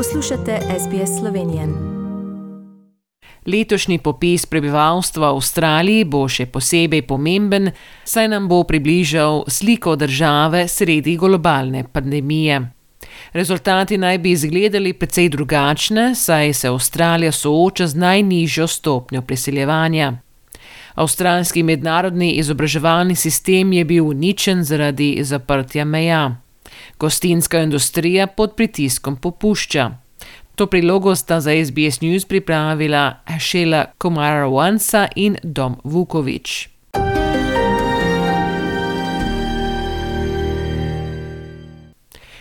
[0.00, 1.68] Poslušate SBS Slovenijo.
[3.46, 7.68] Letošnji popis prebivalstva v Avstraliji bo še posebej pomemben,
[8.04, 12.62] saj nam bo približal sliko države sredi globalne pandemije.
[13.32, 20.14] Rezultati naj bi izgledali precej drugačne, saj se Avstralija sooča z najnižjo stopnjo priseljevanja.
[20.94, 26.40] Avstralski mednarodni izobraževalni sistem je bil uničen zaradi zaprtja meja.
[26.98, 29.90] Gostinska industrija pod pritiskom popušča.
[30.54, 36.68] To prilogo sta za SBS News pripravila Šela Komarawansa in Dom Vukovič.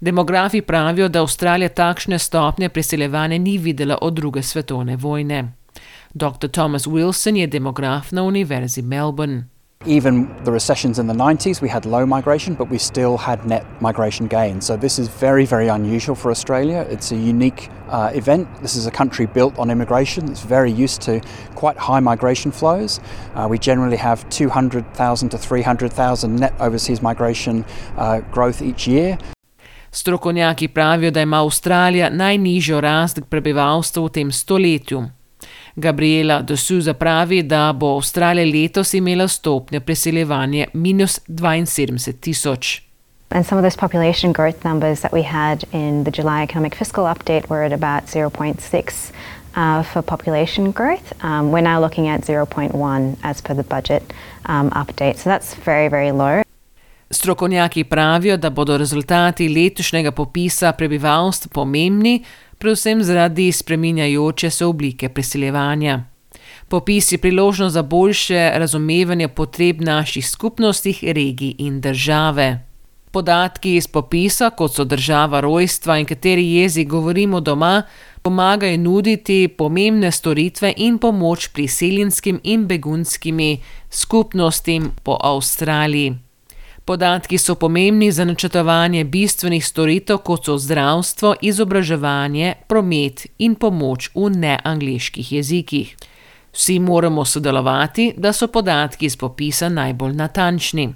[0.00, 5.52] Demografi pravijo, da Avstralija takšne stopnje priseljevanja ni videla od druge svetovne vojne.
[6.14, 6.48] Dr.
[6.50, 9.44] Thomas Wilson je demograf na Univerzi Melbourne.
[9.86, 13.64] Even the recessions in the 90s, we had low migration, but we still had net
[13.80, 14.66] migration gains.
[14.66, 16.86] So, this is very, very unusual for Australia.
[16.90, 18.46] It's a unique uh, event.
[18.60, 20.28] This is a country built on immigration.
[20.28, 21.22] It's very used to
[21.54, 23.00] quite high migration flows.
[23.34, 27.64] Uh, we generally have 200,000 to 300,000 net overseas migration
[27.96, 29.16] uh, growth each year.
[29.90, 35.19] Strokovnjaki pravijo, da ima Avstralija najnižjo rast prebivalstva v tem stoletju.
[35.76, 42.80] Gabriela de Souza pravi, da bo Avstralija letos imela stopnjo preseljevanja minus 72 tisoč.
[43.30, 47.04] And some of those population growth numbers that we had in the July economic fiscal
[47.04, 49.12] update were at about 0.6
[49.54, 51.12] uh, for population growth.
[51.22, 54.02] Um, we're now looking at 0.1 as per the budget
[54.46, 55.16] um, update.
[55.16, 56.42] So that's very, very low.
[57.10, 62.24] Strokovnjaki pravijo, da bodo rezultati letošnjega popisa prebivalstva pomembni,
[62.60, 66.04] predvsem zaradi spreminjajoče se oblike priseljevanja.
[66.68, 72.66] Popis je priložnost za boljše razumevanje potreb naših skupnosti, regij in države.
[73.10, 77.82] Podatki iz popisa, kot so država rojstva in kateri jezik govorimo doma,
[78.22, 83.58] pomagajo nuditi pomembne storitve in pomoč priseljenskim in begunskimi
[83.90, 86.29] skupnostim po Avstraliji.
[86.90, 94.32] Podatki so pomembni za načrtovanje bistvenih storitev, kot so zdravstvo, izobraževanje, promet in pomoč v
[94.34, 95.94] neangliških jezikih.
[96.52, 100.88] Vsi moramo sodelovati, da so podatki iz popisa najbolj natančni.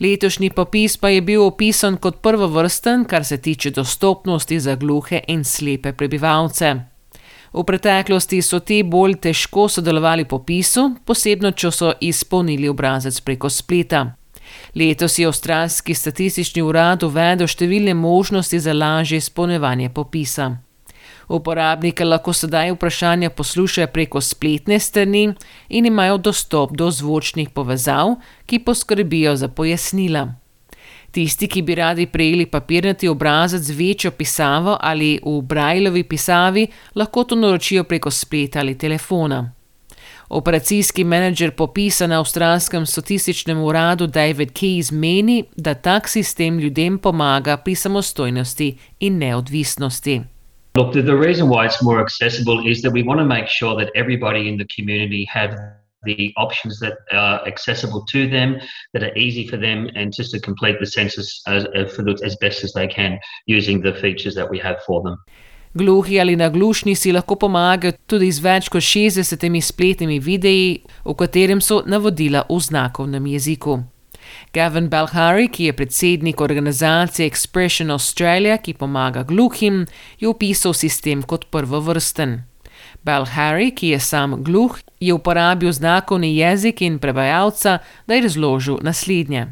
[0.00, 5.44] Letošnji popis pa je bil opisan kot prvovrsten, kar se tiče dostopnosti za gluhe in
[5.44, 6.74] slepe prebivalce.
[7.52, 13.48] V preteklosti so ti bolj težko sodelovali v popisu, posebno če so izpolnili obrazec preko
[13.48, 14.10] spleta.
[14.74, 20.50] Letos je avstralski statistični urad uvedel številne možnosti za lažje izpolnjevanje popisa.
[21.28, 25.32] Uporabniki lahko sedaj vprašanja poslušajo preko spletne strani
[25.68, 30.26] in imajo dostop do zvočnih povezav, ki poskrbijo za pojasnila.
[31.12, 37.24] Tisti, ki bi radi prejeli papirnati obrazec z večjo pisavo ali v brajlovi pisavi, lahko
[37.24, 39.52] to naročijo preko spleta ali telefona.
[40.32, 47.56] Operacijski menedžer popisa na avstralskem statističnem uradu David Keyes meni, da tak sistem ljudem pomaga
[47.56, 50.20] pri samostojnosti in neodvisnosti.
[50.76, 53.76] Look, the, the reason why it's more accessible is that we want to make sure
[53.76, 55.52] that everybody in the community have
[56.06, 58.56] the options that are accessible to them,
[58.94, 61.66] that are easy for them, and just to complete the census as,
[62.24, 65.16] as best as they can using the features that we have for them.
[65.74, 71.60] Gluhi ali naglušni si lahko pomagajo tudi z več kot 60 spletnimi videi, v katerem
[71.60, 73.80] so navodila v znakovnem jeziku.
[74.52, 79.86] Gavin Balhari, ki je predsednik organizacije Expression Australia, ki pomaga gluhim,
[80.20, 82.42] je opisal sistem kot prvovrsten.
[83.04, 89.46] Balhari, ki je sam gluh, je uporabil znakovni jezik in prevajalca, da je razložil naslednje.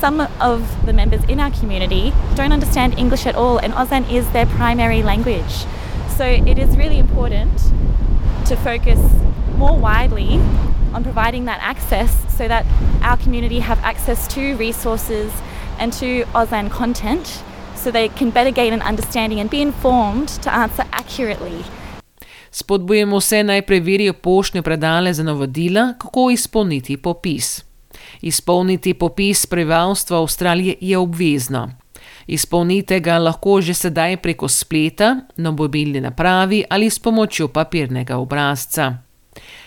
[0.00, 4.30] Some of the members in our community don't understand English at all, and Auslan is
[4.30, 5.66] their primary language.
[6.16, 7.52] So it is really important
[8.46, 8.98] to focus
[9.58, 10.40] more widely
[10.94, 12.64] on providing that access so that
[13.02, 15.32] our community have access to resources
[15.78, 17.42] and to Auslan content
[17.74, 21.64] so they can better gain an understanding and be informed to answer accurately.
[22.50, 27.65] Spodbujemo vse naj preverijo poštne predale za navodila, kako izpolniti popis.
[28.20, 31.70] Izpolniti popis prebivalstva Avstralije je obvezno.
[32.26, 38.94] Izpolnite ga lahko že sedaj preko spleta, na mobilni napravi ali s pomočjo papirnega obrazca.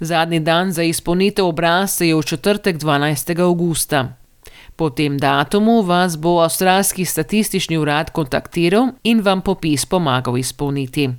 [0.00, 3.40] Zadnji dan za izpolnitev obrazca je v četrtek 12.
[3.40, 4.16] augusta.
[4.76, 11.10] Po tem datumu vas bo avstralski statistični urad kontaktiral in vam popis pomagal izpolniti.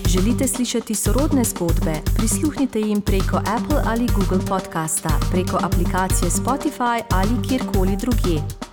[0.08, 2.00] Želite slišati sorodne zgodbe?
[2.16, 8.65] Prisluhnite jim preko Apple ali Google podcasta, preko aplikacije Spotify ali kjerkoli drugje.